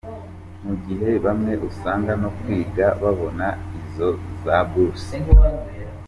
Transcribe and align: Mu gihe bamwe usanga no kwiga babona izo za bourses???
Mu 0.65 0.75
gihe 0.85 1.09
bamwe 1.25 1.53
usanga 1.69 2.11
no 2.21 2.29
kwiga 2.39 2.85
babona 3.01 3.47
izo 3.79 4.09
za 4.43 4.57
bourses??? 4.69 5.29